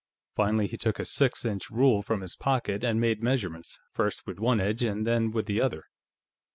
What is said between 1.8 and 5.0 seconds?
from his pocket and made measurements, first with one edge